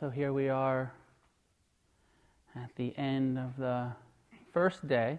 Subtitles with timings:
[0.00, 0.92] So here we are
[2.54, 3.90] at the end of the
[4.52, 5.18] first day,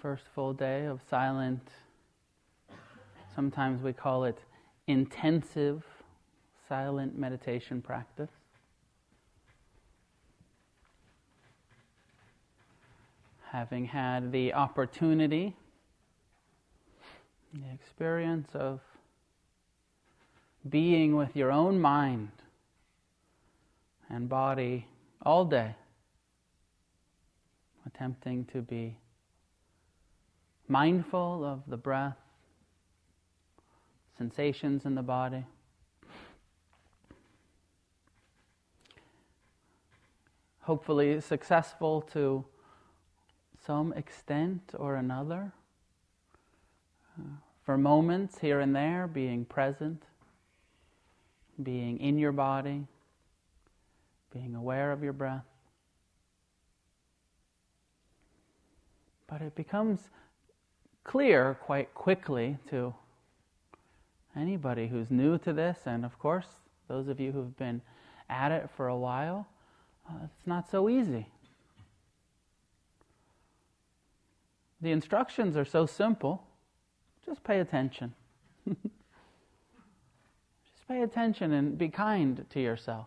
[0.00, 1.68] first full day of silent,
[3.34, 4.38] sometimes we call it
[4.86, 5.84] intensive
[6.66, 8.30] silent meditation practice.
[13.50, 15.54] Having had the opportunity,
[17.52, 18.80] the experience of
[20.70, 22.30] being with your own mind
[24.14, 24.86] and body
[25.22, 25.74] all day,
[27.84, 28.96] attempting to be
[30.68, 32.16] mindful of the breath,
[34.16, 35.44] sensations in the body.
[40.60, 42.44] Hopefully, successful to
[43.66, 45.52] some extent or another.
[47.18, 47.24] Uh,
[47.64, 50.04] for moments here and there, being present,
[51.62, 52.86] being in your body,
[54.34, 55.44] being aware of your breath.
[59.28, 60.10] But it becomes
[61.04, 62.94] clear quite quickly to
[64.36, 66.46] anybody who's new to this, and of course,
[66.88, 67.80] those of you who've been
[68.28, 69.46] at it for a while,
[70.08, 71.28] uh, it's not so easy.
[74.80, 76.44] The instructions are so simple,
[77.24, 78.14] just pay attention.
[78.66, 78.78] just
[80.88, 83.06] pay attention and be kind to yourself.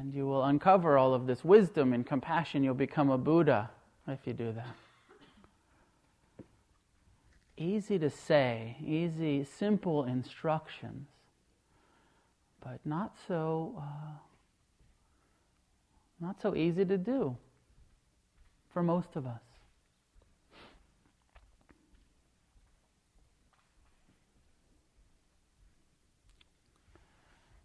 [0.00, 2.64] And you will uncover all of this wisdom and compassion.
[2.64, 3.70] You'll become a Buddha
[4.08, 4.74] if you do that.
[7.56, 11.06] Easy to say, easy, simple instructions,
[12.60, 14.18] but not so, uh,
[16.20, 17.36] not so easy to do
[18.72, 19.42] for most of us.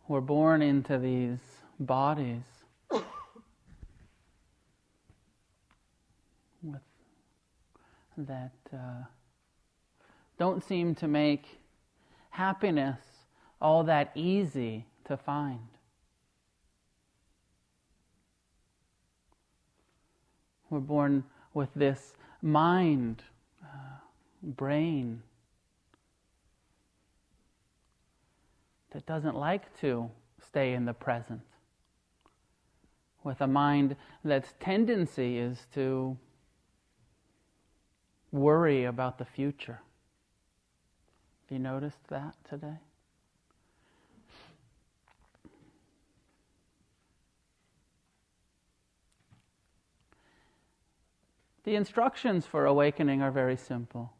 [0.08, 1.40] We're born into these
[1.80, 2.44] bodies
[6.62, 6.82] with
[8.18, 9.04] that uh,
[10.38, 11.60] don't seem to make
[12.32, 13.00] happiness
[13.62, 15.60] all that easy to find.
[20.70, 23.24] We're born with this mind,
[23.64, 23.98] uh,
[24.44, 25.24] brain
[28.92, 30.10] that doesn't like to
[30.42, 31.42] stay in the present
[33.24, 36.18] with a mind that's tendency is to
[38.32, 39.82] worry about the future.
[41.42, 42.80] Have you noticed that today?
[51.64, 54.14] The instructions for awakening are very simple.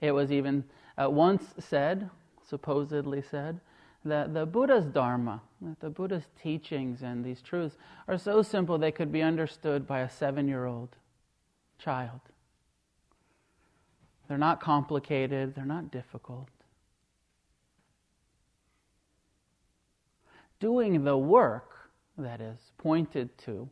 [0.00, 0.64] It was even
[0.96, 2.10] uh, once said,
[2.46, 3.60] supposedly said,
[4.04, 5.40] that the Buddha's Dharma,
[5.80, 7.76] the Buddha's teachings and these truths
[8.08, 10.96] are so simple they could be understood by a seven year old
[11.78, 12.20] child.
[14.28, 16.48] They're not complicated, they're not difficult.
[20.58, 23.68] Doing the work that is pointed to,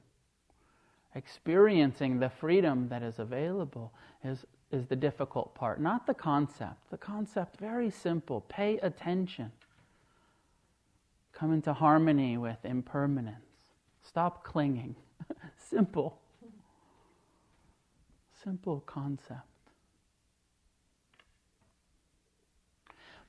[1.15, 3.93] experiencing the freedom that is available,
[4.25, 6.91] is, is the difficult part, not the concept.
[6.91, 8.43] The concept, very simple.
[8.43, 9.53] Pay attention.
[11.41, 13.47] Come into harmony with impermanence.
[14.03, 14.95] Stop clinging.
[15.57, 16.21] Simple.
[18.45, 19.41] Simple concept.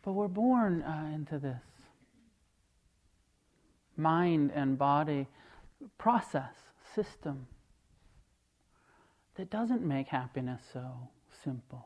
[0.03, 1.61] But we're born uh, into this
[3.95, 5.27] mind and body
[5.97, 6.53] process,
[6.94, 7.47] system
[9.35, 11.07] that doesn't make happiness so
[11.45, 11.85] simple.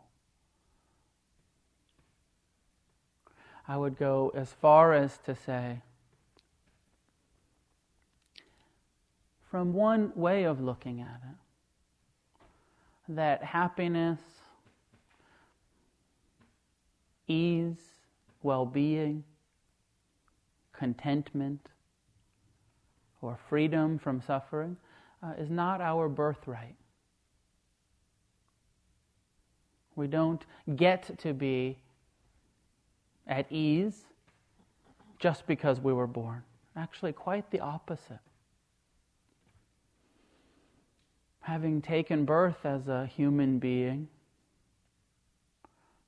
[3.68, 5.81] I would go as far as to say,
[9.56, 11.38] from one way of looking at it.
[13.08, 14.20] That happiness,
[17.26, 17.80] ease,
[18.44, 19.24] well being,
[20.74, 21.70] contentment,
[23.22, 24.76] or freedom from suffering
[25.24, 26.76] uh, is not our birthright.
[29.96, 30.44] We don't
[30.76, 31.78] get to be
[33.26, 34.02] at ease
[35.18, 36.44] just because we were born.
[36.76, 38.20] Actually, quite the opposite
[41.46, 44.08] having taken birth as a human being,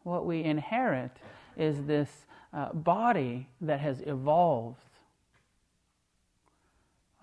[0.01, 1.11] what we inherit
[1.55, 2.09] is this
[2.53, 4.79] uh, body that has evolved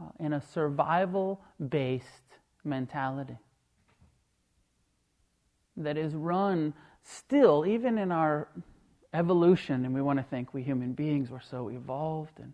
[0.00, 2.04] uh, in a survival based
[2.62, 3.36] mentality
[5.76, 6.72] that is run
[7.02, 8.46] still, even in our
[9.12, 12.52] evolution, and we want to think we human beings were so evolved and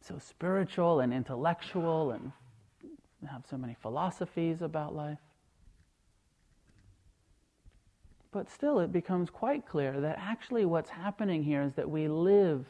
[0.00, 2.30] so spiritual and intellectual and
[3.26, 5.18] have so many philosophies about life.
[8.30, 12.66] But still, it becomes quite clear that actually what's happening here is that we live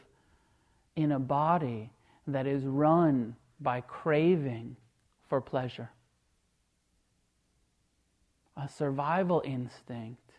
[0.95, 1.91] in a body
[2.27, 4.75] that is run by craving
[5.27, 5.89] for pleasure,
[8.57, 10.31] a survival instinct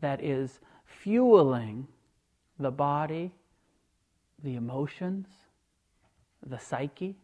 [0.00, 1.86] that is fueling
[2.58, 3.32] the body,
[4.42, 5.26] the emotions,
[6.46, 7.16] the psyche.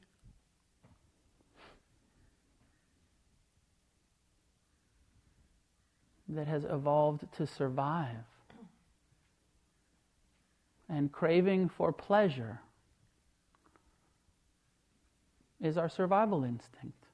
[6.29, 8.25] That has evolved to survive.
[10.89, 12.61] And craving for pleasure
[15.61, 17.07] is our survival instinct.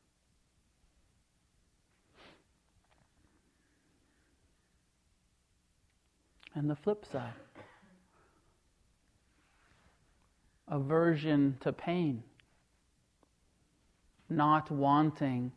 [6.54, 7.32] And the flip side
[10.70, 12.22] aversion to pain,
[14.28, 15.52] not wanting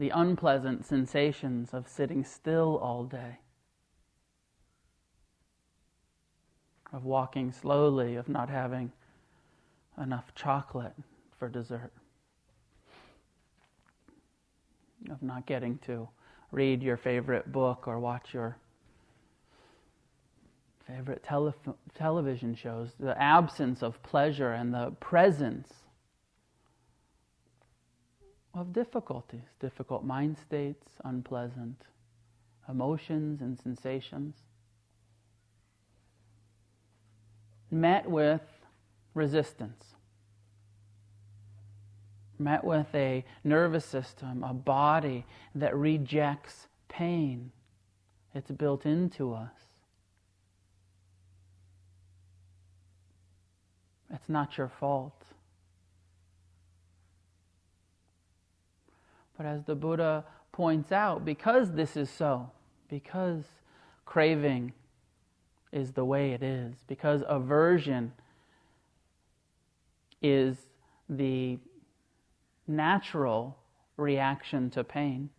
[0.00, 3.36] the unpleasant sensations of sitting still all day,
[6.90, 8.90] of walking slowly, of not having
[10.02, 10.94] enough chocolate
[11.38, 11.92] for dessert,
[15.10, 16.08] of not getting to
[16.50, 18.56] read your favorite book or watch your
[20.86, 21.54] favorite tele-
[21.94, 25.79] television shows, the absence of pleasure and the presence
[28.54, 31.82] of difficulties, difficult mind states, unpleasant
[32.68, 34.36] emotions and sensations,
[37.70, 38.42] met with
[39.14, 39.94] resistance,
[42.38, 45.24] met with a nervous system, a body
[45.54, 47.52] that rejects pain.
[48.34, 49.50] It's built into us.
[54.12, 55.19] It's not your fault.
[59.40, 62.50] But as the Buddha points out, because this is so,
[62.90, 63.42] because
[64.04, 64.74] craving
[65.72, 68.12] is the way it is, because aversion
[70.20, 70.58] is
[71.08, 71.58] the
[72.68, 73.56] natural
[73.96, 75.30] reaction to pain,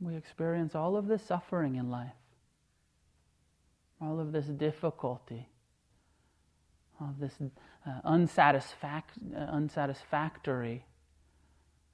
[0.00, 2.12] we experience all of this suffering in life
[4.00, 5.48] all of this difficulty,
[7.00, 7.32] of this
[7.86, 8.00] uh,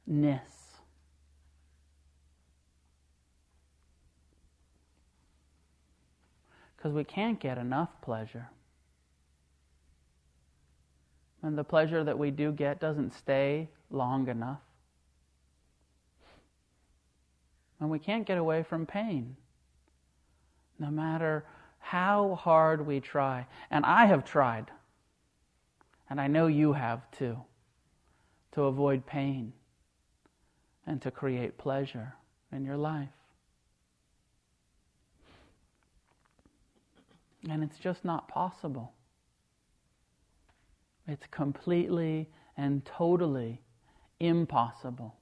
[0.06, 0.50] uh.
[6.76, 8.50] Because we can't get enough pleasure.
[11.42, 14.60] And the pleasure that we do get doesn't stay long enough.
[17.80, 19.36] And we can't get away from pain.
[20.78, 21.44] No matter
[21.82, 23.46] how hard we try.
[23.70, 24.70] And I have tried,
[26.12, 27.38] and I know you have too,
[28.52, 29.54] to avoid pain
[30.86, 32.12] and to create pleasure
[32.52, 33.08] in your life.
[37.48, 38.92] And it's just not possible.
[41.08, 42.28] It's completely
[42.58, 43.62] and totally
[44.20, 45.16] impossible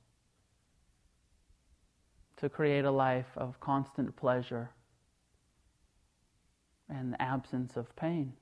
[2.39, 4.71] to create a life of constant pleasure
[6.89, 8.33] and absence of pain.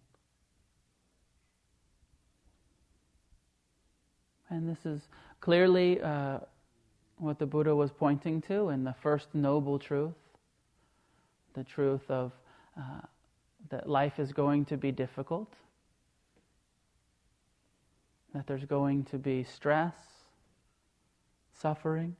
[4.50, 5.08] And this is
[5.40, 6.38] clearly uh,
[7.18, 10.14] what the Buddha was pointing to in the first noble truth
[11.58, 12.32] the truth of
[12.76, 13.00] uh,
[13.70, 15.52] that life is going to be difficult,
[18.32, 19.94] that there's going to be stress,
[21.52, 22.14] suffering.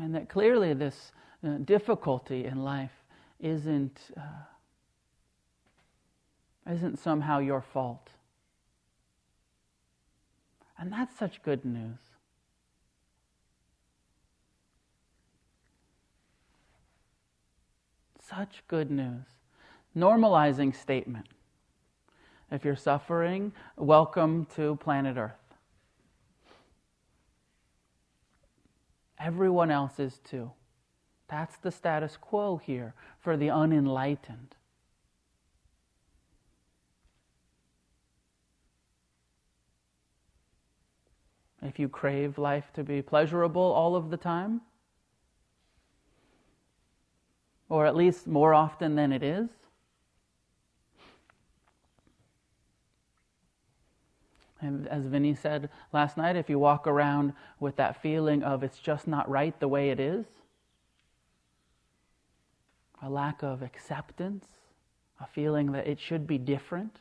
[0.00, 1.12] And that clearly this
[1.44, 2.92] uh, difficulty in life
[3.38, 4.44] isn't, uh,
[6.70, 8.10] isn't somehow your fault.
[10.78, 11.98] And that's such good news.
[18.22, 19.26] Such good news.
[19.96, 21.26] Normalizing statement.
[22.50, 25.32] If you're suffering, welcome to planet Earth.
[29.18, 30.50] Everyone else is too.
[31.30, 34.56] That's the status quo here for the unenlightened.
[41.62, 44.62] If you crave life to be pleasurable all of the time,
[47.68, 49.48] or at least more often than it is,
[54.62, 58.78] And as Vinny said last night, if you walk around with that feeling of it's
[58.78, 60.26] just not right the way it is,
[63.02, 64.44] a lack of acceptance,
[65.20, 66.98] a feeling that it should be different.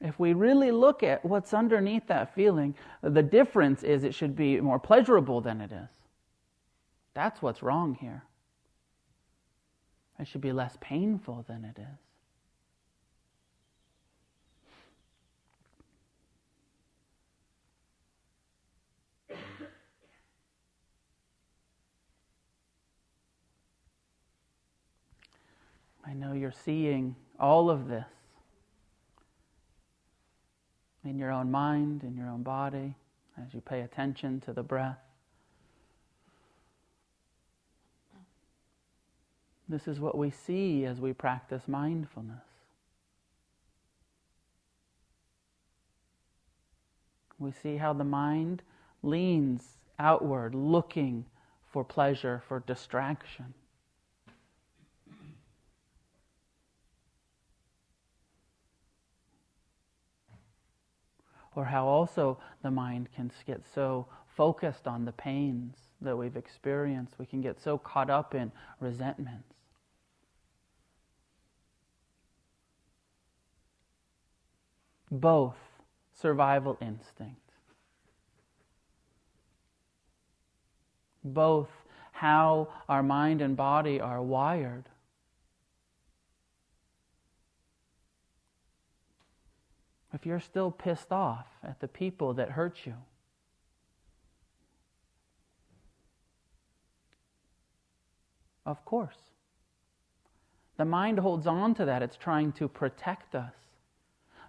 [0.00, 4.60] If we really look at what's underneath that feeling, the difference is it should be
[4.60, 5.88] more pleasurable than it is.
[7.14, 8.22] That's what's wrong here.
[10.18, 12.05] It should be less painful than it is.
[26.06, 28.06] I know you're seeing all of this
[31.04, 32.94] in your own mind, in your own body,
[33.40, 34.98] as you pay attention to the breath.
[39.68, 42.44] This is what we see as we practice mindfulness.
[47.38, 48.62] We see how the mind
[49.02, 49.62] leans
[49.98, 51.26] outward, looking
[51.70, 53.54] for pleasure, for distraction.
[61.56, 67.14] Or how also the mind can get so focused on the pains that we've experienced.
[67.18, 69.54] We can get so caught up in resentments.
[75.10, 75.56] Both
[76.12, 77.40] survival instinct,
[81.24, 81.68] both
[82.12, 84.84] how our mind and body are wired
[90.16, 92.94] if you're still pissed off at the people that hurt you,
[98.64, 99.18] of course.
[100.78, 103.52] The mind holds on to that, it's trying to protect us.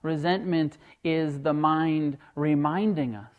[0.03, 3.33] Resentment is the mind reminding us.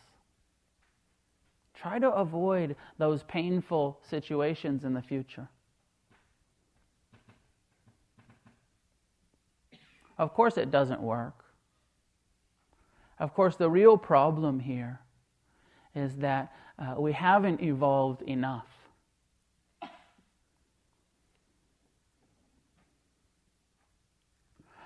[1.73, 5.47] Try to avoid those painful situations in the future.
[10.19, 11.48] Of course, it doesn't work.
[13.19, 15.01] Of course, the real problem here
[15.93, 18.67] is that uh, we haven't evolved enough.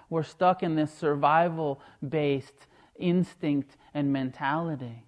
[0.09, 5.03] We're stuck in this survival based instinct and mentality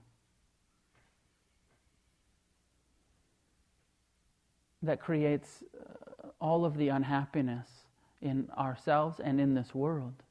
[4.82, 7.67] that creates uh, all of the unhappiness
[8.22, 10.25] in ourselves and in this world.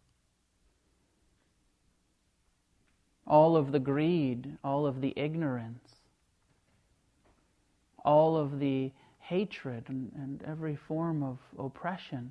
[3.26, 5.97] All of the greed, all of the ignorance,
[8.04, 12.31] all of the hatred and, and every form of oppression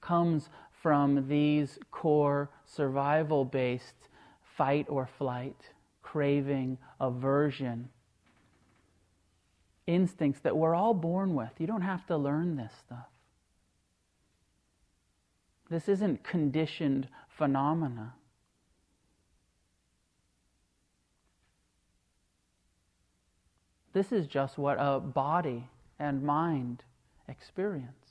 [0.00, 0.48] comes
[0.82, 4.08] from these core survival based
[4.56, 5.70] fight or flight,
[6.02, 7.88] craving, aversion,
[9.86, 11.50] instincts that we're all born with.
[11.58, 13.08] You don't have to learn this stuff.
[15.70, 18.14] This isn't conditioned phenomena.
[23.92, 25.68] This is just what a body
[25.98, 26.84] and mind
[27.28, 28.07] experience.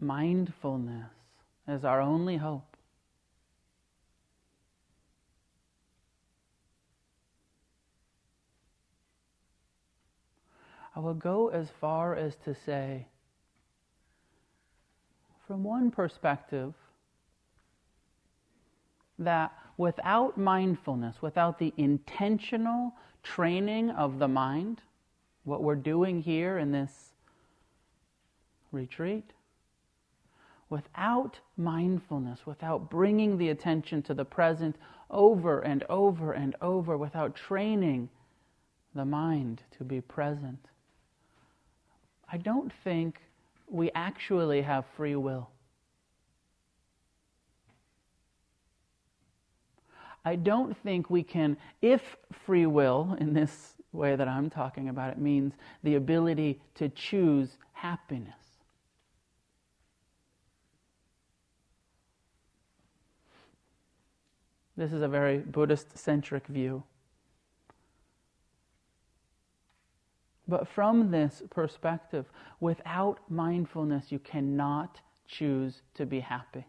[0.00, 1.10] Mindfulness
[1.66, 2.76] as our only hope.
[10.96, 13.06] I will go as far as to say,
[15.46, 16.74] from one perspective,
[19.18, 24.82] that without mindfulness, without the intentional training of the mind,
[25.44, 27.12] what we're doing here in this
[28.72, 29.32] retreat,
[30.70, 34.76] without mindfulness, without bringing the attention to the present
[35.10, 38.08] over and over and over, without training
[38.94, 40.66] the mind to be present,
[42.30, 43.20] I don't think
[43.70, 45.50] we actually have free will.
[50.24, 55.10] I don't think we can, if free will, in this way that I'm talking about
[55.10, 58.34] it, means the ability to choose happiness.
[64.78, 66.84] This is a very Buddhist centric view.
[70.46, 72.26] But from this perspective,
[72.60, 76.64] without mindfulness, you cannot choose to be happy.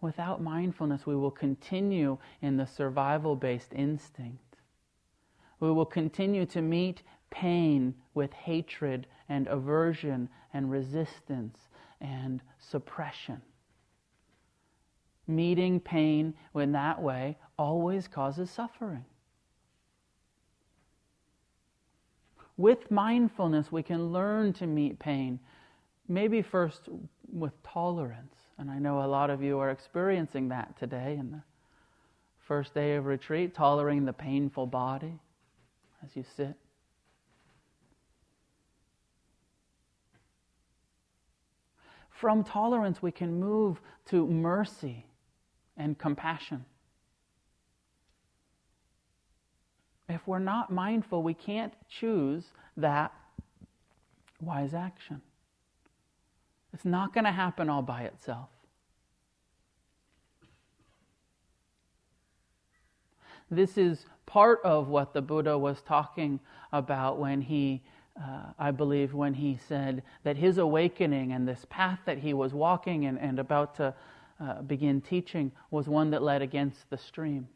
[0.00, 4.56] Without mindfulness, we will continue in the survival based instinct.
[5.60, 7.04] We will continue to meet
[7.34, 11.58] pain with hatred and aversion and resistance
[12.00, 13.42] and suppression.
[15.26, 19.04] Meeting pain in that way always causes suffering.
[22.56, 25.40] With mindfulness, we can learn to meet pain,
[26.06, 26.88] maybe first
[27.32, 28.36] with tolerance.
[28.58, 31.42] And I know a lot of you are experiencing that today in the
[32.46, 35.18] first day of retreat, tolerating the painful body
[36.04, 36.54] as you sit.
[42.24, 45.04] From tolerance, we can move to mercy
[45.76, 46.64] and compassion.
[50.08, 52.44] If we're not mindful, we can't choose
[52.78, 53.12] that
[54.40, 55.20] wise action.
[56.72, 58.48] It's not going to happen all by itself.
[63.50, 66.40] This is part of what the Buddha was talking
[66.72, 67.82] about when he,
[68.20, 72.54] uh, I believe, when he said that his awakening and this path that he was
[72.54, 73.94] walking and, and about to
[74.40, 77.48] uh, begin teaching was one that led against the stream.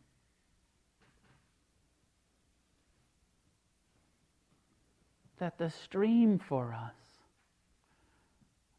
[5.39, 6.95] That the stream for us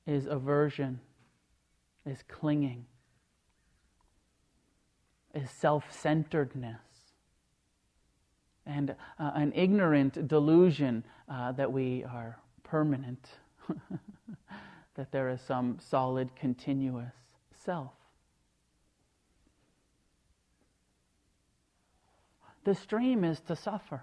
[0.06, 1.00] is aversion,
[2.06, 2.86] is clinging,
[5.34, 6.82] is self centeredness,
[8.66, 13.28] and uh, an ignorant delusion uh, that we are permanent,
[14.96, 17.14] that there is some solid, continuous
[17.64, 17.92] self.
[22.64, 24.02] The stream is to suffer.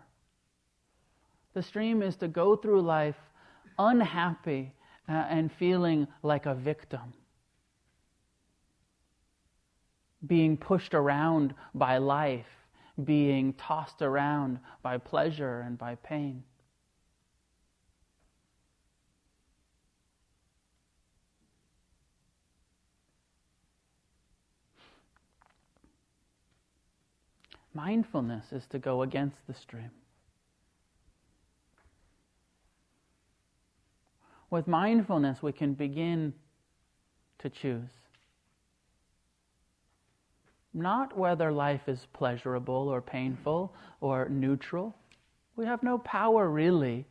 [1.55, 3.17] The stream is to go through life
[3.79, 4.73] unhappy
[5.09, 7.13] uh, and feeling like a victim,
[10.27, 12.56] being pushed around by life,
[13.05, 16.43] being tossed around by pleasure and by pain.
[27.75, 29.91] Mindfulness is to go against the stream.
[34.49, 36.33] With mindfulness, we can begin
[37.41, 37.91] to choose.
[40.77, 44.95] Not whether life is pleasurable or painful or neutral.
[45.57, 47.07] We have no power really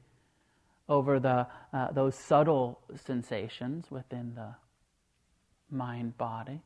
[0.87, 4.53] over the, uh, those subtle sensations within the
[5.71, 6.61] mind body.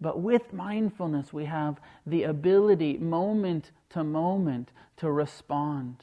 [0.00, 6.02] But with mindfulness, we have the ability, moment to moment, to respond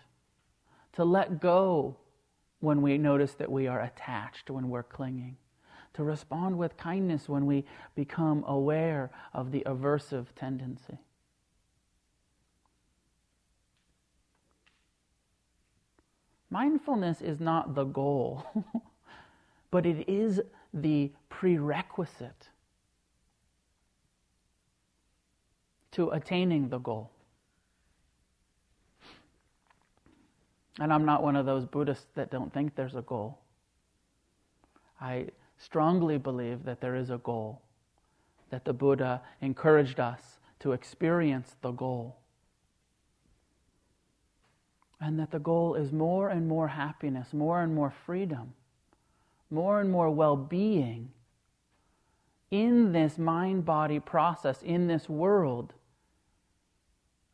[0.93, 1.97] to let go
[2.61, 5.35] when we notice that we are attached, when we're clinging,
[5.93, 10.97] to respond with kindness when we become aware of the aversive tendency.
[16.49, 18.45] Mindfulness is not the goal,
[19.71, 20.39] but it is
[20.73, 22.49] the prerequisite
[25.91, 27.09] to attaining the goal.
[30.79, 33.39] And I'm not one of those Buddhists that don't think there's a goal.
[34.99, 35.27] I
[35.63, 37.61] strongly believe that there is a goal,
[38.49, 42.17] that the Buddha encouraged us to experience the goal.
[44.99, 48.53] And that the goal is more and more happiness, more and more freedom,
[49.49, 51.11] more and more well being
[52.51, 55.73] in this mind body process, in this world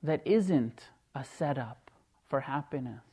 [0.02, 1.92] that isn't a setup
[2.30, 3.09] for happiness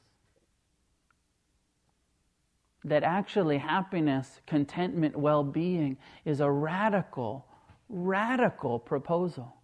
[2.86, 7.44] that actually happiness, contentment, well being is a radical,
[7.88, 9.56] radical proposal.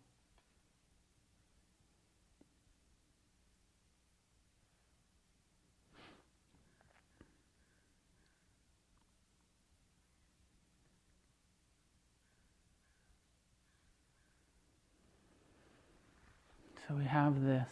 [16.89, 17.69] So we have this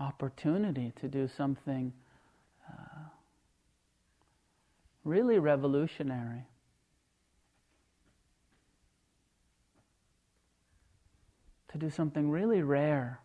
[0.00, 1.92] opportunity to do something
[5.08, 6.46] really revolutionary.
[11.72, 13.20] To do something really rare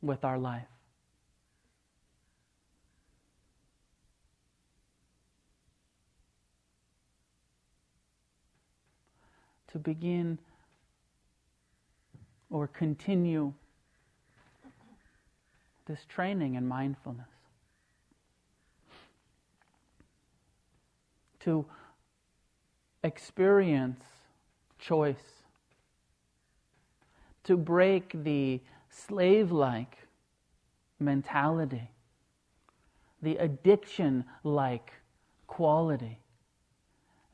[0.00, 0.66] with our life.
[9.72, 10.38] To begin
[12.50, 13.52] or continue
[15.86, 17.37] this training in mindfulness.
[21.40, 21.64] To
[23.02, 24.04] experience
[24.78, 25.42] choice,
[27.44, 29.98] to break the slave like
[30.98, 31.90] mentality,
[33.22, 34.92] the addiction like
[35.46, 36.18] quality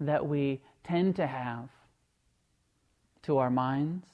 [0.00, 1.68] that we tend to have
[3.22, 4.06] to our minds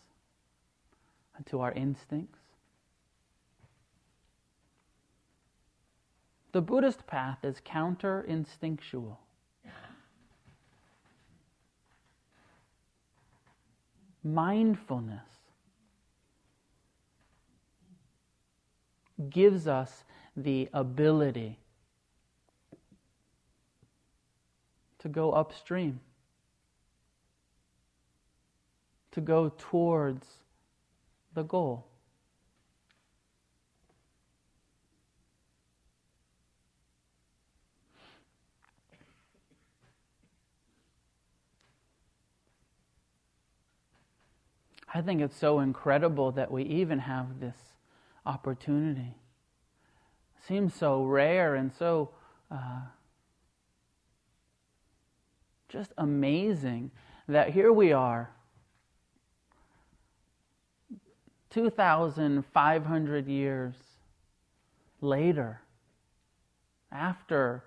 [1.36, 2.38] and to our instincts.
[6.52, 9.20] The Buddhist path is counter instinctual.
[14.22, 15.28] Mindfulness
[19.28, 20.04] gives us
[20.36, 21.58] the ability
[24.98, 26.00] to go upstream,
[29.10, 30.26] to go towards
[31.34, 31.89] the goal.
[44.92, 47.56] I think it's so incredible that we even have this
[48.26, 49.14] opportunity.
[50.36, 52.10] It seems so rare and so
[52.50, 52.80] uh,
[55.68, 56.90] just amazing
[57.28, 58.30] that here we are,
[61.50, 63.74] 2,500 years
[65.00, 65.60] later,
[66.92, 67.64] after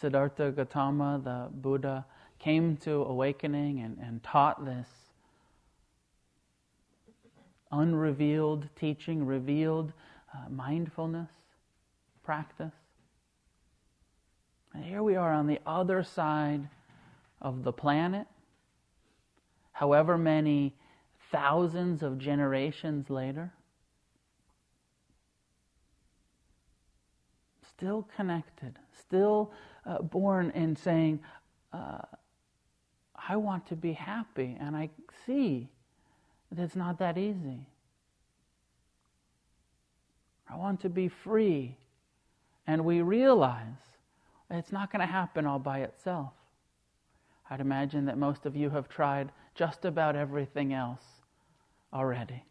[0.00, 2.06] Siddhartha Gautama, the Buddha,
[2.38, 4.88] came to awakening and, and taught this
[7.72, 9.92] unrevealed teaching, revealed
[10.34, 11.30] uh, mindfulness
[12.22, 12.72] practice.
[14.74, 16.68] And here we are on the other side
[17.40, 18.26] of the planet,
[19.72, 20.74] however many
[21.30, 23.52] thousands of generations later,
[27.68, 29.52] still connected, still
[29.84, 31.20] uh, born and saying,
[31.72, 31.98] uh,
[33.28, 34.90] I want to be happy, and I
[35.26, 35.68] see
[36.52, 37.66] that it's not that easy.
[40.48, 41.78] I want to be free.
[42.66, 43.80] And we realize
[44.50, 46.32] it's not going to happen all by itself.
[47.50, 51.02] I'd imagine that most of you have tried just about everything else
[51.92, 52.44] already.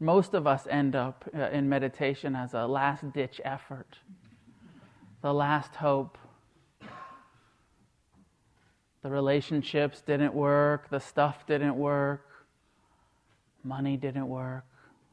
[0.00, 3.98] Most of us end up uh, in meditation as a last ditch effort,
[5.22, 6.18] the last hope.
[9.02, 12.24] The relationships didn't work, the stuff didn't work,
[13.64, 14.64] money didn't work,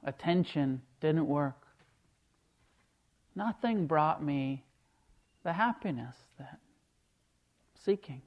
[0.04, 1.56] attention didn't work.
[3.36, 4.64] Nothing brought me
[5.44, 6.60] the happiness that I'm
[7.84, 8.22] seeking.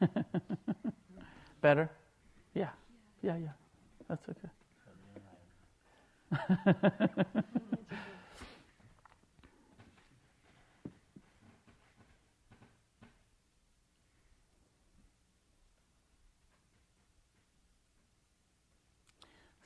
[1.60, 1.90] Better?
[2.54, 2.70] Yeah.
[3.22, 3.52] Yeah, yeah.
[4.08, 4.48] That's okay.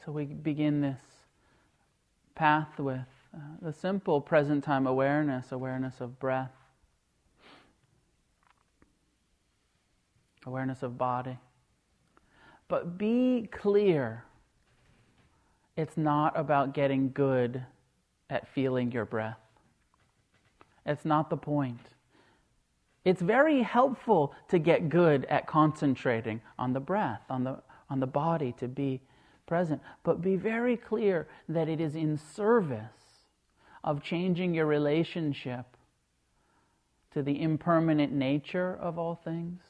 [0.05, 1.01] So we begin this
[2.35, 6.53] path with uh, the simple present time awareness, awareness of breath,
[10.47, 11.39] awareness of body.
[12.69, 14.25] But be clear
[15.77, 17.65] it's not about getting good
[18.29, 19.39] at feeling your breath.
[20.85, 21.81] It's not the point.
[23.05, 28.07] It's very helpful to get good at concentrating on the breath, on the, on the
[28.07, 29.01] body, to be
[29.47, 29.81] present.
[30.03, 33.29] But be very clear that it is in service
[33.83, 35.77] of changing your relationship
[37.13, 39.61] to the impermanent nature of all things.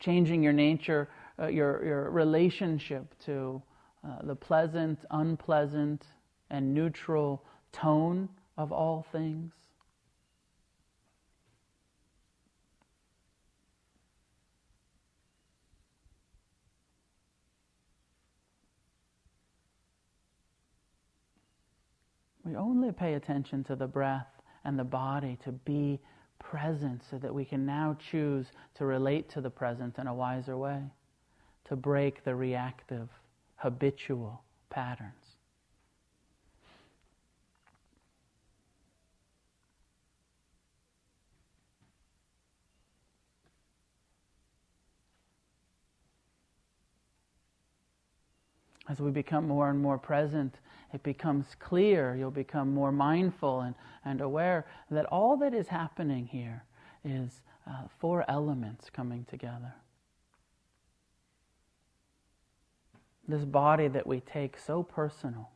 [0.00, 1.08] Changing your nature,
[1.38, 3.62] uh, your, your relationship to
[4.06, 6.04] uh, the pleasant, unpleasant,
[6.50, 9.52] and neutral tone of all things.
[22.44, 26.00] We only pay attention to the breath and the body to be
[26.38, 30.56] present so that we can now choose to relate to the present in a wiser
[30.56, 30.82] way,
[31.64, 33.08] to break the reactive,
[33.56, 35.27] habitual patterns.
[48.88, 50.54] As we become more and more present,
[50.94, 53.74] it becomes clear, you'll become more mindful and,
[54.04, 56.64] and aware that all that is happening here
[57.04, 59.74] is uh, four elements coming together.
[63.26, 65.50] This body that we take so personal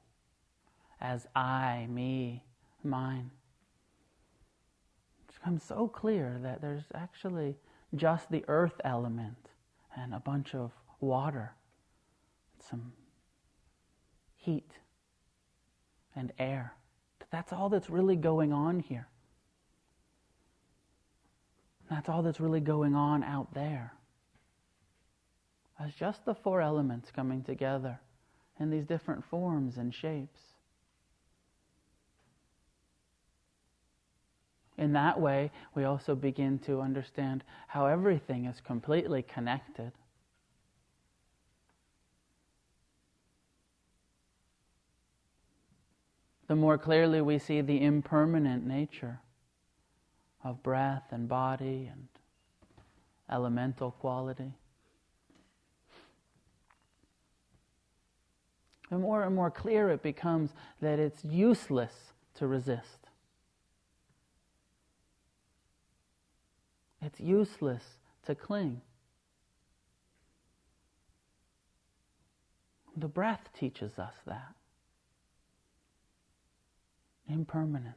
[1.00, 2.44] as I, me,
[2.84, 3.30] mine.
[5.26, 7.56] It becomes so clear that there's actually
[7.96, 9.48] just the earth element
[9.96, 11.54] and a bunch of water,
[12.60, 12.92] some
[14.42, 14.70] heat
[16.14, 16.74] and air.
[17.30, 19.08] That's all that's really going on here.
[21.88, 23.94] That's all that's really going on out there.
[25.80, 27.98] It's just the four elements coming together
[28.60, 30.40] in these different forms and shapes.
[34.78, 39.92] In that way, we also begin to understand how everything is completely connected.
[46.52, 49.20] The more clearly we see the impermanent nature
[50.44, 52.08] of breath and body and
[53.30, 54.52] elemental quality.
[58.90, 60.50] The more and more clear it becomes
[60.82, 63.08] that it's useless to resist.
[67.00, 68.82] It's useless to cling.
[72.94, 74.52] The breath teaches us that.
[77.28, 77.96] Impermanence,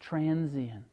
[0.00, 0.84] transient.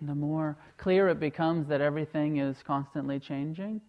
[0.00, 3.80] The more clear it becomes that everything is constantly changing,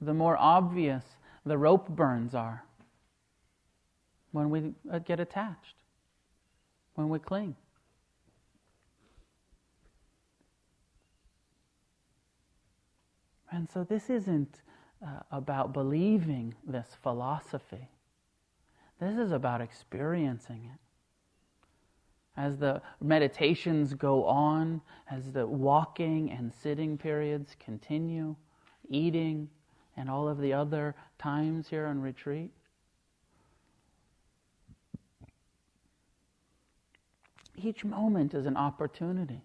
[0.00, 1.04] the more obvious
[1.44, 2.64] the rope burns are
[4.32, 5.74] when we uh, get attached,
[6.94, 7.56] when we cling.
[13.50, 14.62] And so this isn't
[15.04, 17.88] uh, about believing this philosophy.
[19.00, 20.80] This is about experiencing it.
[22.36, 28.36] As the meditations go on, as the walking and sitting periods continue,
[28.88, 29.48] eating,
[29.96, 32.50] and all of the other times here on retreat,
[37.62, 39.42] Each moment is an opportunity.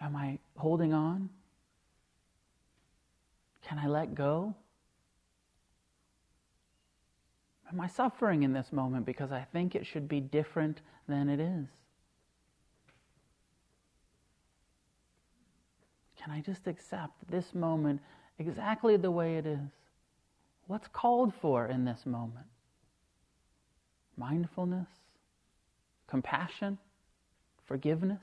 [0.00, 1.30] Am I holding on?
[3.62, 4.54] Can I let go?
[7.70, 11.38] Am I suffering in this moment because I think it should be different than it
[11.38, 11.68] is?
[16.20, 18.00] Can I just accept this moment
[18.40, 19.70] exactly the way it is?
[20.66, 22.46] What's called for in this moment?
[24.16, 24.88] mindfulness,
[26.06, 26.78] compassion,
[27.66, 28.22] forgiveness.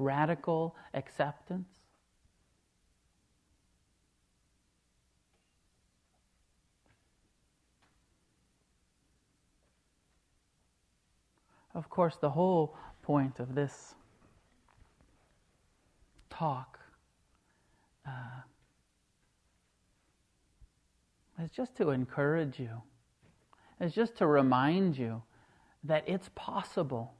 [0.00, 1.68] Radical acceptance.
[11.74, 13.94] Of course, the whole point of this
[16.30, 16.80] talk
[18.06, 18.40] uh,
[21.42, 22.82] is just to encourage you,
[23.80, 25.22] is just to remind you
[25.84, 27.12] that it's possible.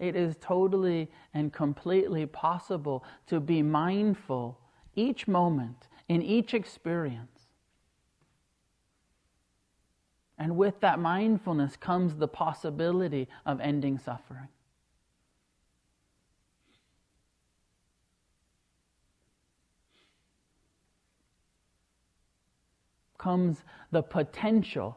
[0.00, 4.58] It is totally and completely possible to be mindful
[4.96, 7.46] each moment, in each experience.
[10.38, 14.48] And with that mindfulness comes the possibility of ending suffering.
[23.20, 24.96] comes the potential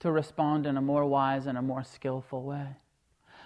[0.00, 2.66] to respond in a more wise and a more skillful way.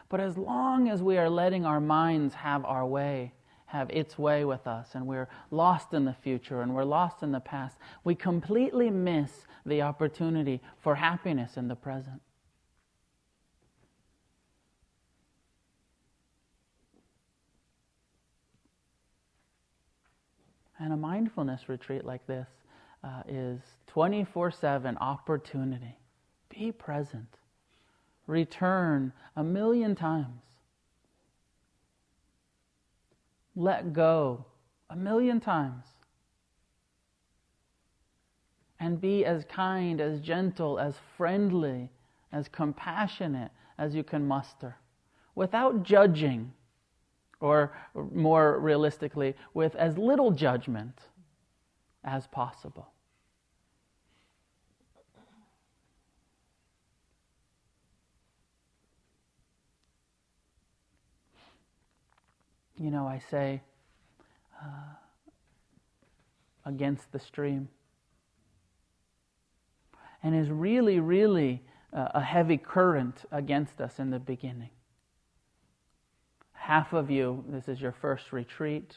[0.09, 3.33] But as long as we are letting our minds have our way,
[3.67, 7.33] have its way with us, and we're lost in the future and we're lost in
[7.33, 12.21] the past, we completely miss the opportunity for happiness in the present.
[20.79, 22.49] And a mindfulness retreat like this
[23.03, 25.97] uh, is 24 7 opportunity.
[26.49, 27.39] Be present.
[28.27, 30.43] Return a million times.
[33.57, 34.47] Let go
[34.91, 35.87] a million times.
[38.81, 41.91] And be as kind, as gentle, as friendly,
[42.33, 44.77] as compassionate as you can muster
[45.35, 46.53] without judging,
[47.41, 47.77] or
[48.13, 50.99] more realistically, with as little judgment
[52.05, 52.94] as possible.
[62.79, 63.63] You know, I say,
[64.63, 64.95] uh,
[66.65, 67.69] against the stream.
[70.23, 74.71] And is really, really uh, a heavy current against us in the beginning.
[76.53, 78.97] Half of you, this is your first retreat,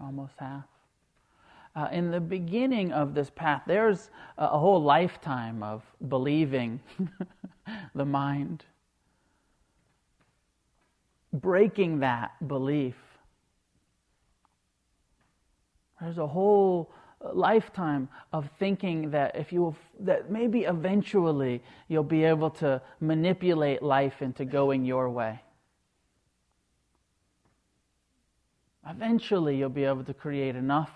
[0.00, 0.64] almost half.
[1.74, 6.80] Uh, in the beginning of this path, there's a, a whole lifetime of believing
[7.94, 8.64] the mind,
[11.32, 12.96] breaking that belief.
[16.00, 16.92] There's a whole
[17.32, 24.22] lifetime of thinking that if you that maybe eventually you'll be able to manipulate life
[24.22, 25.40] into going your way.
[28.88, 30.92] Eventually you'll be able to create enough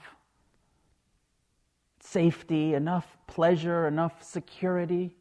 [2.00, 5.16] safety, enough pleasure, enough security.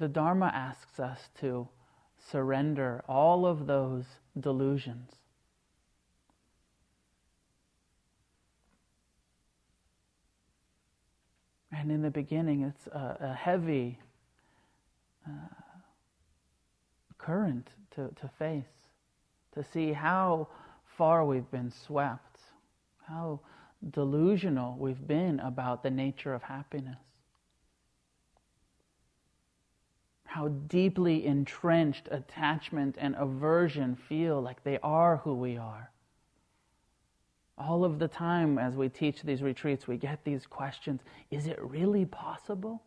[0.00, 1.68] The Dharma asks us to
[2.30, 4.06] surrender all of those
[4.38, 5.10] delusions.
[11.70, 13.98] And in the beginning, it's a, a heavy
[15.26, 15.30] uh,
[17.18, 18.64] current to, to face,
[19.52, 20.48] to see how
[20.96, 22.40] far we've been swept,
[23.06, 23.40] how
[23.90, 27.09] delusional we've been about the nature of happiness.
[30.30, 35.90] How deeply entrenched attachment and aversion feel like they are who we are.
[37.58, 41.00] All of the time, as we teach these retreats, we get these questions
[41.32, 42.80] Is it really possible?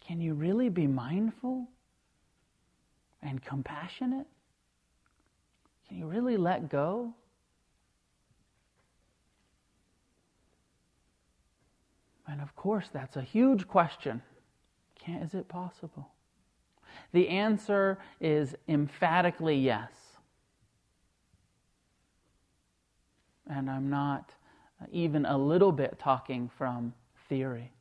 [0.00, 1.66] Can you really be mindful
[3.22, 4.28] and compassionate?
[5.88, 7.12] Can you really let go?
[12.28, 14.22] And of course, that's a huge question.
[14.98, 16.08] Can't, is it possible?
[17.12, 19.92] The answer is emphatically yes.
[23.48, 24.34] And I'm not
[24.90, 26.94] even a little bit talking from
[27.28, 27.72] theory.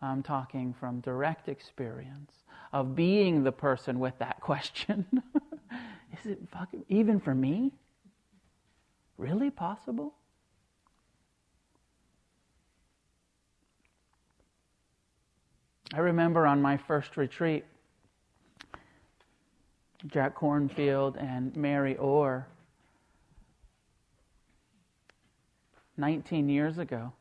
[0.00, 2.32] I'm talking from direct experience
[2.72, 5.06] of being the person with that question.
[6.20, 7.72] is it fucking, even for me?
[9.16, 10.14] Really possible?
[15.94, 17.64] I remember on my first retreat,
[20.08, 22.48] Jack Kornfield and Mary Orr,
[25.96, 27.12] 19 years ago.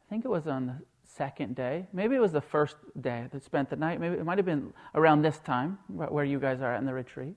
[0.00, 1.86] I think it was on the second day.
[1.92, 4.00] Maybe it was the first day that spent the night.
[4.00, 7.36] Maybe it might have been around this time where you guys are in the retreat.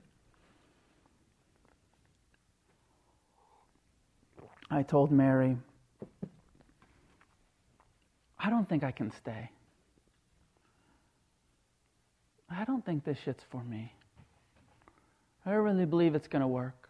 [4.68, 5.56] I told Mary,
[8.42, 9.50] I don't think I can stay.
[12.50, 13.92] I don't think this shit's for me.
[15.44, 16.88] I don't really believe it's going to work.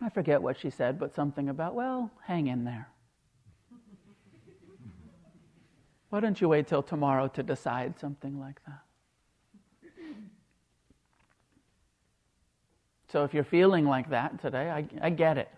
[0.00, 2.88] I forget what she said, but something about, well, hang in there.
[6.10, 8.80] Why don't you wait till tomorrow to decide something like that?
[13.08, 15.48] So if you're feeling like that today, I, I get it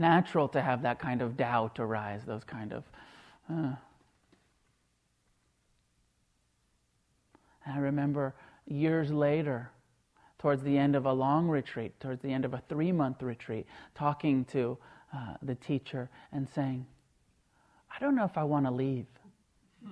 [0.00, 2.82] natural to have that kind of doubt arise, those kind of.
[3.48, 3.74] Uh.
[7.66, 8.34] I remember
[8.66, 9.70] years later,
[10.38, 13.66] towards the end of a long retreat, towards the end of a three month retreat,
[13.94, 14.78] talking to
[15.14, 16.86] uh, the teacher and saying,
[17.94, 19.06] I don't know if I want to leave.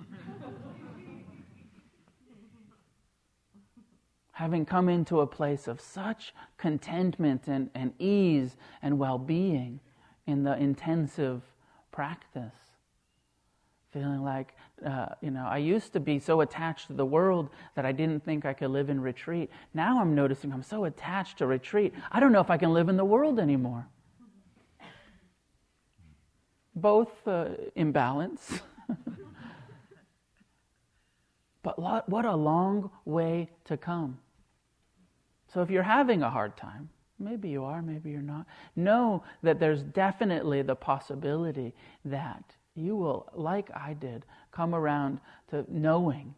[4.31, 9.81] Having come into a place of such contentment and, and ease and well being
[10.29, 11.41] in the intensive
[11.91, 12.53] practice.
[13.91, 14.53] Feeling like,
[14.85, 18.23] uh, you know, I used to be so attached to the world that I didn't
[18.23, 19.49] think I could live in retreat.
[19.73, 22.87] Now I'm noticing I'm so attached to retreat, I don't know if I can live
[22.87, 23.87] in the world anymore.
[26.75, 28.59] Both uh, imbalance.
[31.63, 34.19] but what a long way to come.
[35.51, 36.89] So if you're having a hard time,
[37.19, 38.45] Maybe you are, maybe you're not.
[38.75, 41.73] Know that there's definitely the possibility
[42.05, 46.33] that you will, like I did, come around to knowing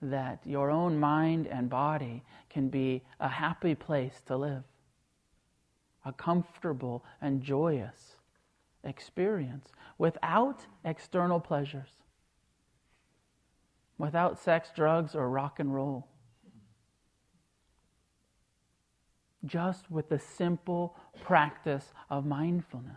[0.00, 4.64] that your own mind and body can be a happy place to live,
[6.04, 8.16] a comfortable and joyous
[8.82, 9.68] experience
[9.98, 11.90] without external pleasures,
[13.98, 16.08] without sex, drugs, or rock and roll.
[19.44, 22.96] just with the simple practice of mindfulness.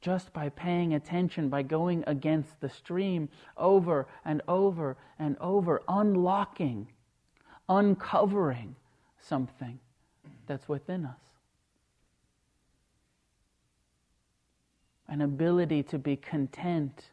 [0.00, 6.88] Just by paying attention, by going against the stream over and over and over, unlocking,
[7.68, 8.76] uncovering
[9.18, 9.78] something
[10.46, 11.16] that's within us.
[15.08, 17.10] An ability to be content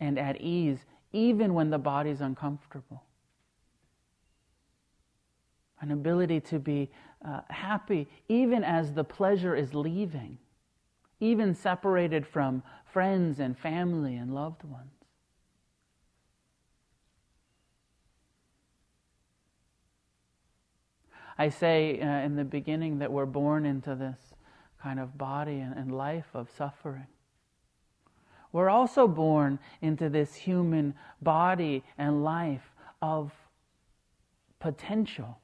[0.00, 0.78] and at ease,
[1.12, 3.04] even when the body's uncomfortable.
[5.82, 6.90] An ability to be
[7.24, 10.38] uh, happy, even as the pleasure is leaving,
[11.20, 14.92] even separated from friends and family and loved ones.
[21.36, 24.18] I say uh, in the beginning that we're born into this
[24.80, 27.06] kind of body and, and life of suffering.
[28.52, 32.70] We're also born into this human body and life
[33.00, 33.32] of
[34.60, 35.38] potential.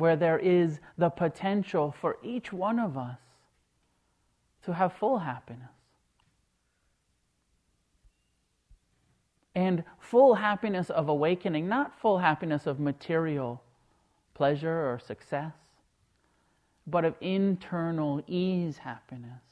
[0.00, 3.18] Where there is the potential for each one of us
[4.64, 5.70] to have full happiness.
[9.54, 13.62] and full happiness of awakening, not full happiness of material
[14.34, 15.52] pleasure or success,
[16.86, 19.42] but of internal ease happiness,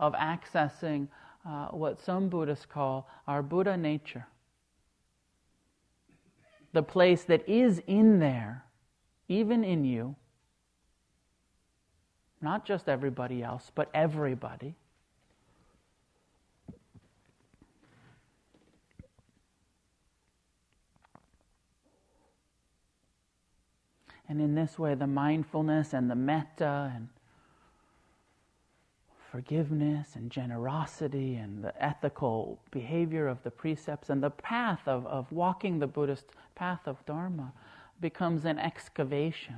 [0.00, 1.08] of accessing
[1.46, 4.26] uh, what some Buddhists call our Buddha nature.
[6.72, 8.64] The place that is in there,
[9.28, 10.16] even in you,
[12.40, 14.76] not just everybody else, but everybody
[24.28, 27.08] And in this way, the mindfulness and the metta and
[29.30, 35.30] forgiveness and generosity and the ethical behavior of the precepts and the path of, of
[35.30, 37.52] walking the Buddhist path of Dharma
[38.00, 39.56] becomes an excavation,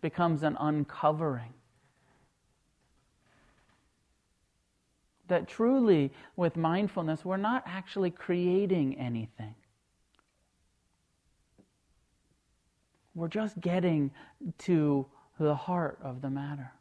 [0.00, 1.52] becomes an uncovering.
[5.28, 9.54] That truly, with mindfulness, we're not actually creating anything.
[13.14, 14.12] We're just getting
[14.58, 15.06] to
[15.40, 16.72] the heart of the matter.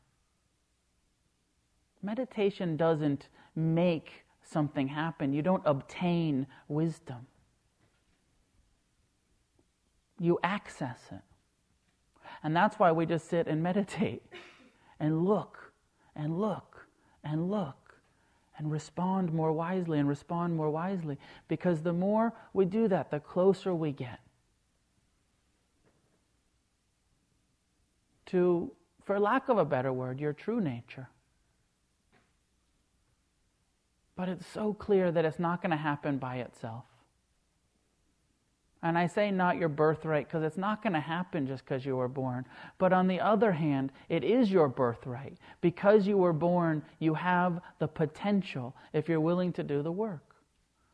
[2.04, 7.26] Meditation doesn't make something happen, you don't obtain wisdom.
[10.20, 11.22] You access it.
[12.44, 14.24] And that's why we just sit and meditate
[15.00, 15.72] and look
[16.16, 16.88] and look
[17.24, 17.96] and look
[18.58, 21.18] and respond more wisely and respond more wisely.
[21.48, 24.20] Because the more we do that, the closer we get
[28.28, 28.72] to,
[29.04, 31.10] for lack of a better word, your true nature.
[34.16, 36.86] But it's so clear that it's not going to happen by itself.
[38.86, 41.96] And I say not your birthright because it's not going to happen just because you
[41.96, 42.46] were born.
[42.78, 45.40] But on the other hand, it is your birthright.
[45.60, 50.36] Because you were born, you have the potential if you're willing to do the work.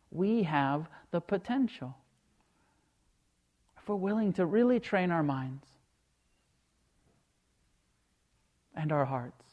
[0.10, 1.98] We have the potential.
[3.78, 5.68] If we're willing to really train our minds,
[8.74, 9.44] and our hearts.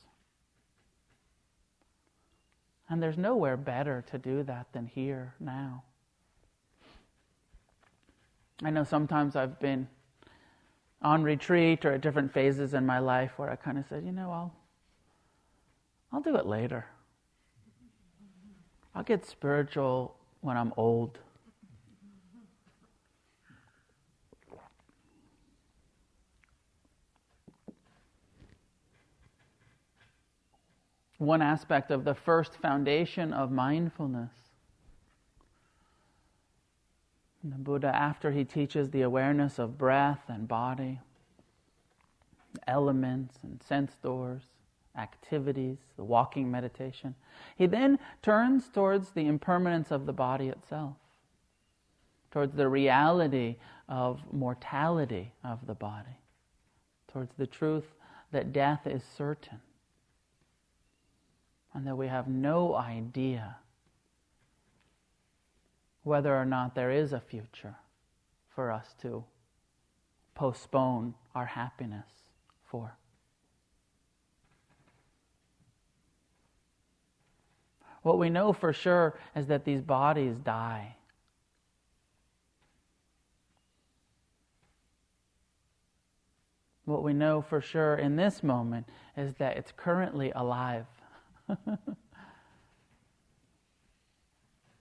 [2.89, 5.83] And there's nowhere better to do that than here now.
[8.63, 9.89] I know sometimes I've been
[11.01, 14.13] on retreat or at different phases in my life where I kind of said, you
[14.13, 14.55] know, I'll,
[16.13, 16.87] I'll do it later.
[18.95, 21.19] I'll get spiritual when I'm old.
[31.19, 34.31] one aspect of the first foundation of mindfulness.
[37.51, 41.01] The Buddha, after he teaches the awareness of breath and body,
[42.67, 44.43] elements and sense doors,
[44.97, 47.15] activities, the walking meditation,
[47.57, 50.97] he then turns towards the impermanence of the body itself,
[52.31, 53.57] towards the reality
[53.89, 56.19] of mortality of the body,
[57.13, 57.95] towards the truth
[58.33, 59.61] that death is certain
[61.75, 63.57] and that we have no idea
[66.09, 67.77] whether or not there is a future
[68.55, 69.23] for us to
[70.35, 72.09] postpone our happiness
[72.65, 72.97] for.
[78.03, 80.97] What we know for sure is that these bodies die.
[86.87, 90.87] What we know for sure in this moment is that it's currently alive.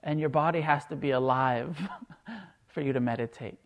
[0.08, 1.78] and your body has to be alive
[2.74, 3.60] for you to meditate.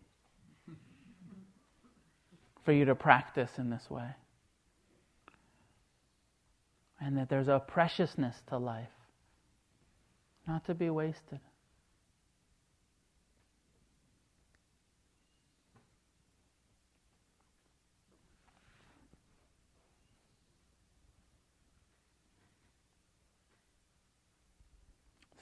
[2.64, 4.08] for you to practice in this way.
[7.00, 8.94] And that there's a preciousness to life,
[10.46, 11.40] not to be wasted.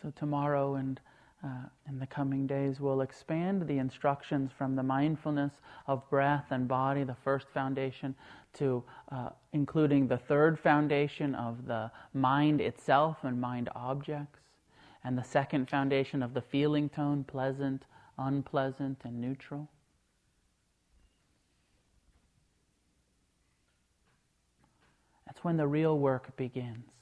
[0.01, 1.01] So, tomorrow and
[1.45, 5.53] uh, in the coming days, we'll expand the instructions from the mindfulness
[5.87, 8.15] of breath and body, the first foundation,
[8.55, 14.41] to uh, including the third foundation of the mind itself and mind objects,
[15.05, 17.85] and the second foundation of the feeling tone, pleasant,
[18.19, 19.69] unpleasant, and neutral.
[25.27, 27.00] That's when the real work begins.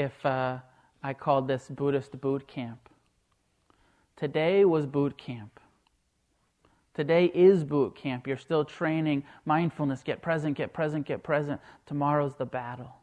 [0.00, 0.58] If uh,
[1.02, 2.88] I called this Buddhist boot camp.
[4.16, 5.60] Today was boot camp.
[6.94, 8.26] Today is boot camp.
[8.26, 10.02] You're still training mindfulness.
[10.02, 11.60] Get present, get present, get present.
[11.84, 12.94] Tomorrow's the battle.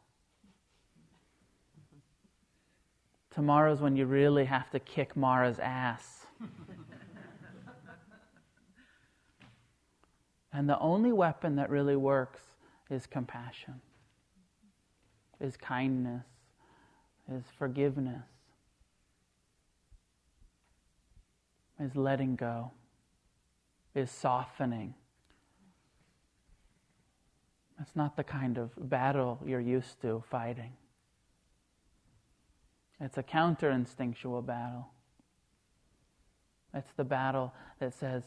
[3.30, 6.26] Tomorrow's when you really have to kick Mara's ass.
[10.52, 12.42] and the only weapon that really works
[12.90, 13.80] is compassion,
[15.40, 16.26] is kindness,
[17.32, 18.24] is forgiveness,
[21.78, 22.72] is letting go,
[23.94, 24.94] is softening.
[27.80, 30.72] It's not the kind of battle you're used to fighting.
[33.00, 34.88] It's a counter instinctual battle.
[36.74, 38.24] It's the battle that says,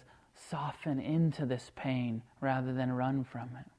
[0.49, 3.69] soften into this pain rather than run from it.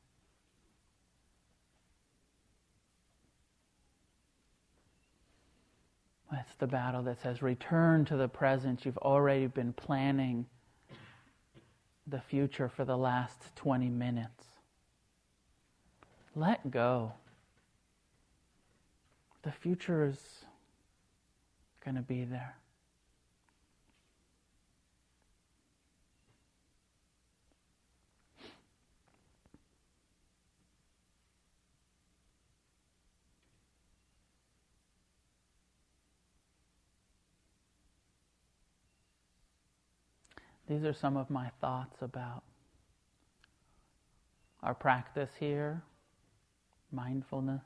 [6.32, 8.86] That's the battle that says, return to the present.
[8.86, 10.46] You've already been planning
[12.06, 14.46] the future for the last 20 minutes.
[16.34, 17.12] Let go.
[19.42, 20.46] The future is
[21.84, 22.56] going to be there.
[40.72, 42.44] These are some of my thoughts about
[44.62, 45.82] our practice here,
[46.90, 47.60] mindfulness.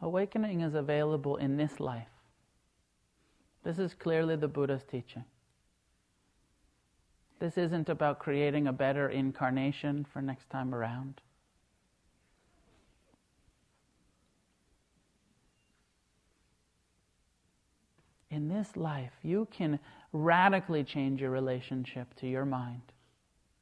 [0.00, 2.08] Awakening is available in this life.
[3.62, 5.24] This is clearly the Buddha's teaching.
[7.38, 11.20] This isn't about creating a better incarnation for next time around.
[18.32, 19.78] In this life, you can
[20.12, 22.80] radically change your relationship to your mind,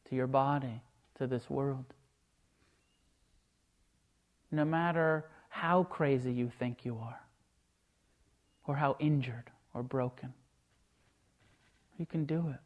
[0.09, 0.81] to your body,
[1.19, 1.85] to this world.
[4.53, 7.21] No matter how crazy you think you are,
[8.65, 10.33] or how injured or broken,
[11.99, 12.61] you can do it.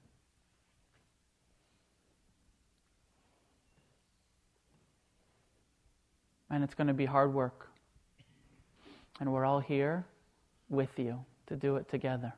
[6.51, 7.71] And it's going to be hard work.
[9.21, 10.05] And we're all here
[10.69, 12.33] with you to do it together.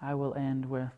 [0.00, 0.92] I will end with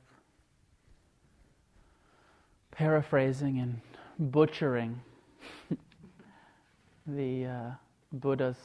[2.70, 3.80] paraphrasing and
[4.18, 5.00] butchering
[7.06, 7.70] the uh,
[8.12, 8.56] Buddha's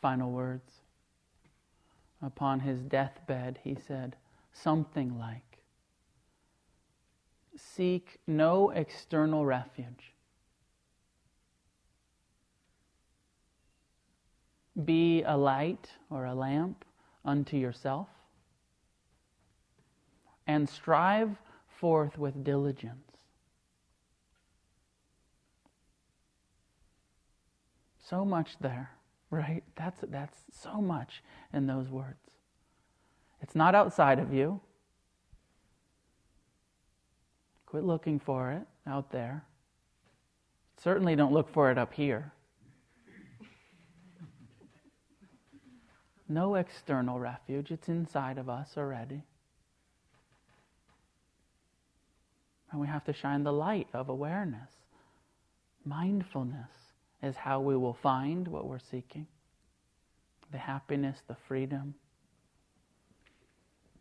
[0.00, 0.72] final words.
[2.22, 4.16] Upon his deathbed, he said
[4.52, 5.49] something like,
[7.74, 10.14] seek no external refuge.
[14.84, 16.84] Be a light or a lamp
[17.24, 18.08] unto yourself,
[20.46, 21.36] and strive
[21.68, 23.10] forth with diligence.
[27.98, 28.90] So much there,
[29.30, 29.62] right?
[29.76, 32.30] That's, that's so much in those words.
[33.42, 34.60] It's not outside of you.
[37.70, 39.44] Quit looking for it out there.
[40.82, 42.32] Certainly don't look for it up here.
[46.28, 49.22] No external refuge, it's inside of us already.
[52.72, 54.72] And we have to shine the light of awareness.
[55.84, 56.70] Mindfulness
[57.22, 59.28] is how we will find what we're seeking
[60.50, 61.94] the happiness, the freedom,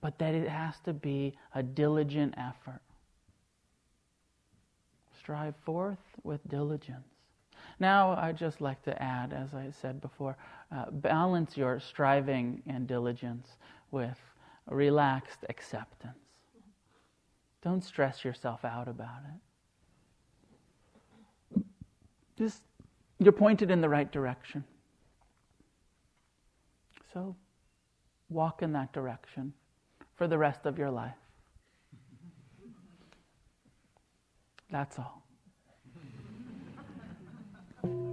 [0.01, 2.81] but that it has to be a diligent effort.
[5.19, 7.07] Strive forth with diligence.
[7.79, 10.37] Now, I'd just like to add, as I said before,
[10.71, 13.57] uh, balance your striving and diligence
[13.91, 14.17] with
[14.67, 16.17] relaxed acceptance.
[17.61, 19.21] Don't stress yourself out about
[21.55, 21.63] it.
[22.37, 22.61] Just,
[23.19, 24.63] you're pointed in the right direction.
[27.13, 27.35] So,
[28.29, 29.53] walk in that direction
[30.15, 31.15] for the rest of your life.
[34.69, 35.23] That's all.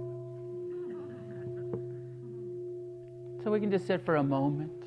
[3.43, 4.77] So we can just sit for a moment.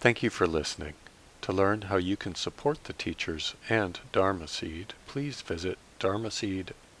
[0.00, 0.94] Thank you for listening.
[1.42, 6.85] To learn how you can support the teachers and Dharma Seed, please visit dharma dharmaseed.org